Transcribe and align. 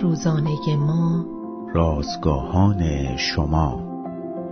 روزانه 0.00 0.76
ما 0.76 1.26
رازگاهان 1.74 3.16
شما. 3.16 3.82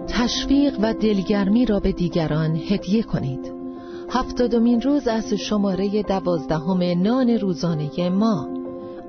تشویق 0.09 0.79
و 0.83 0.95
دلگرمی 0.95 1.67
را 1.67 1.81
به 1.81 1.93
دیگران 1.93 2.57
هدیه 2.57 3.03
کنید. 3.03 3.53
هفتادمین 4.11 4.81
روز 4.81 5.09
از 5.09 5.35
شماره 5.35 6.03
دوازدهم 6.03 7.03
نان 7.03 7.31
روزانه 7.31 8.09
ما. 8.09 8.49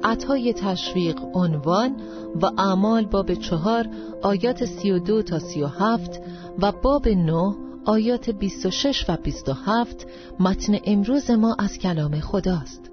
عطای 0.03 0.53
تشویق 0.53 1.19
عنوان 1.33 1.95
و 2.41 2.45
اعمال 2.57 3.05
باب 3.05 3.33
چهار 3.33 3.87
آیات 4.21 4.65
سی 4.65 4.91
و 4.91 4.99
دو 4.99 5.21
تا 5.21 5.39
سی 5.39 5.61
و 5.61 5.67
هفت 5.67 6.21
و 6.59 6.71
باب 6.71 7.07
نه 7.07 7.55
آیات 7.85 8.29
26 8.29 9.05
و 9.09 9.17
27 9.23 10.07
متن 10.39 10.77
امروز 10.85 11.31
ما 11.31 11.55
از 11.59 11.77
کلام 11.77 12.19
خداست. 12.19 12.90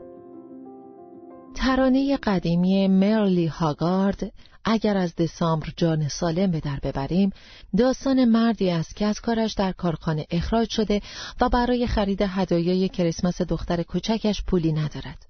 ترانه 1.59 2.17
قدیمی 2.17 2.89
مرلی 2.89 3.47
هاگارد 3.47 4.33
اگر 4.65 4.97
از 4.97 5.15
دسامبر 5.15 5.69
جان 5.77 6.09
سالم 6.09 6.51
به 6.51 6.61
در 6.61 6.79
ببریم 6.83 7.31
داستان 7.77 8.25
مردی 8.25 8.71
است 8.71 8.97
که 8.97 9.07
از 9.07 9.21
کارش 9.21 9.53
در 9.53 9.73
کارخانه 9.73 10.27
اخراج 10.31 10.71
شده 10.71 11.01
و 11.41 11.49
برای 11.49 11.87
خرید 11.87 12.23
هدایای 12.23 12.89
کریسمس 12.89 13.43
دختر 13.43 13.83
کوچکش 13.83 14.43
پولی 14.43 14.73
ندارد 14.73 15.27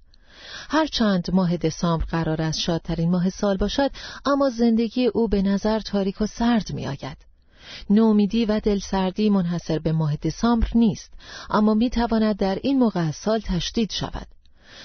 هرچند 0.69 1.31
ماه 1.33 1.57
دسامبر 1.57 2.05
قرار 2.05 2.41
است 2.41 2.59
شادترین 2.59 3.11
ماه 3.11 3.29
سال 3.29 3.57
باشد 3.57 3.91
اما 4.25 4.49
زندگی 4.49 5.05
او 5.05 5.27
به 5.27 5.41
نظر 5.41 5.79
تاریک 5.79 6.21
و 6.21 6.25
سرد 6.25 6.73
می 6.73 6.87
آید. 6.87 7.17
نومیدی 7.89 8.45
و 8.45 8.59
دلسردی 8.59 9.29
منحصر 9.29 9.79
به 9.79 9.91
ماه 9.91 10.15
دسامبر 10.15 10.67
نیست 10.75 11.13
اما 11.49 11.73
می 11.73 11.89
تواند 11.89 12.37
در 12.37 12.59
این 12.63 12.79
موقع 12.79 13.11
سال 13.11 13.39
تشدید 13.39 13.91
شود 13.91 14.27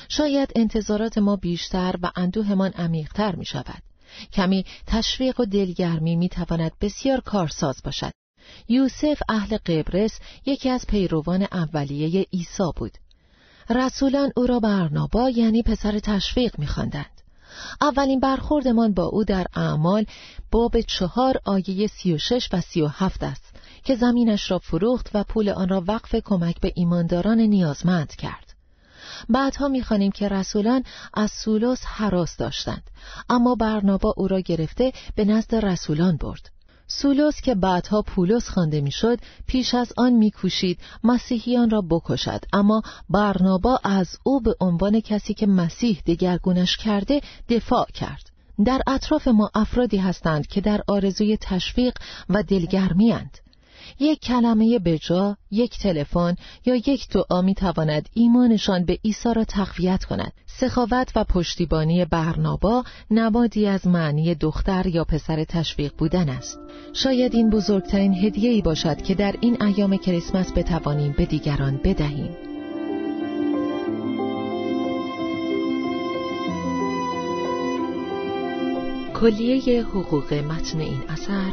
شاید 0.09 0.53
انتظارات 0.57 1.19
ما 1.19 1.37
بیشتر 1.37 1.95
و 2.03 2.11
اندوهمان 2.17 2.71
عمیقتر 2.71 3.35
می 3.35 3.45
شود 3.45 3.83
کمی 4.33 4.65
تشویق 4.87 5.41
و 5.41 5.45
دلگرمی 5.45 6.17
می 6.17 6.29
تواند 6.29 6.73
بسیار 6.81 7.21
کارساز 7.21 7.81
باشد 7.85 8.13
یوسف 8.69 9.23
اهل 9.29 9.57
قبرس 9.57 10.19
یکی 10.47 10.71
از 10.71 10.87
پیروان 10.87 11.47
اولیه 11.53 12.27
عیسی 12.33 12.73
بود 12.77 12.93
رسولان 13.71 14.33
او 14.37 14.47
را 14.47 14.61
برنابا 14.61 15.31
یعنی 15.31 15.63
پسر 15.63 15.99
تشویق 15.99 16.59
میخواندند. 16.59 17.21
اولین 17.81 18.21
برخوردمان 18.21 18.95
با 18.95 19.05
او 19.05 19.25
در 19.25 19.47
اعمال 19.57 20.05
باب 20.51 20.81
چهار 20.81 21.41
آیه 21.45 21.87
سی 21.87 22.15
و 22.15 22.19
شش 22.19 22.49
و 22.53 22.61
سی 22.61 22.83
و 22.83 22.87
هفت 22.87 23.23
است 23.23 23.55
که 23.85 23.95
زمینش 23.95 24.51
را 24.51 24.59
فروخت 24.59 25.11
و 25.15 25.25
پول 25.25 25.49
آن 25.49 25.69
را 25.69 25.85
وقف 25.89 26.15
کمک 26.15 26.61
به 26.61 26.73
ایمانداران 26.75 27.41
نیازمند 27.41 28.15
کرد. 28.15 28.44
بعدها 29.29 29.69
می‌خوانیم 29.69 30.13
که 30.13 30.29
رسولان 30.29 30.85
از 31.15 31.31
سولوس 31.31 31.85
حراس 31.85 32.37
داشتند. 32.37 32.91
اما 33.29 33.55
برنابا 33.55 34.15
او 34.17 34.29
را 34.29 34.41
گرفته 34.41 34.93
به 35.15 35.25
نزد 35.25 35.55
رسولان 35.55 36.17
برد. 36.17 36.51
سولوس 36.87 37.41
که 37.41 37.55
بعدها 37.55 38.03
پولس 38.03 38.49
خوانده 38.49 38.81
می‌شد 38.81 39.19
پیش 39.47 39.75
از 39.75 39.93
آن 39.97 40.13
میکوشید 40.13 40.79
مسیحیان 41.05 41.71
را 41.71 41.81
بکشد. 41.81 42.45
اما 42.53 42.83
برنابا 43.11 43.81
از 43.85 44.19
او 44.23 44.41
به 44.41 44.57
عنوان 44.61 45.01
کسی 45.01 45.35
که 45.35 45.47
مسیح 45.47 46.03
دگرگونش 46.07 46.77
کرده 46.77 47.21
دفاع 47.49 47.87
کرد. 47.95 48.31
در 48.65 48.81
اطراف 48.87 49.29
ما 49.29 49.51
افرادی 49.55 49.97
هستند 49.97 50.47
که 50.47 50.61
در 50.61 50.83
آرزوی 50.87 51.37
تشویق 51.41 51.95
و 52.29 52.43
دلگرمی 52.43 53.11
هند. 53.11 53.39
یک 54.01 54.21
کلمه 54.21 54.79
بجا، 54.79 55.37
یک 55.51 55.79
تلفن 55.79 56.37
یا 56.67 56.75
یک 56.75 57.09
دعا 57.09 57.43
می 57.43 57.55
تواند 57.55 58.09
ایمانشان 58.15 58.85
به 58.85 58.99
عیسی 59.05 59.35
را 59.35 59.45
تقویت 59.45 60.05
کند. 60.05 60.33
سخاوت 60.47 61.13
و 61.17 61.25
پشتیبانی 61.25 62.05
برنابا 62.05 62.85
نمادی 63.11 63.67
از 63.67 63.87
معنی 63.87 64.35
دختر 64.35 64.87
یا 64.87 65.05
پسر 65.05 65.45
تشویق 65.45 65.93
بودن 65.99 66.29
است. 66.29 66.59
شاید 66.93 67.35
این 67.35 67.51
بزرگترین 67.51 68.15
هدیه 68.15 68.51
ای 68.51 68.63
باشد 68.63 69.03
که 69.03 69.15
در 69.15 69.35
این 69.41 69.63
ایام 69.63 69.97
کریسمس 69.97 70.53
بتوانیم 70.53 71.15
به 71.19 71.27
دیگران 71.27 71.81
بدهیم. 71.85 72.37
کلیه 79.15 79.83
حقوق 79.83 80.35
متن 80.35 80.81
این 80.81 81.03
اثر 81.09 81.53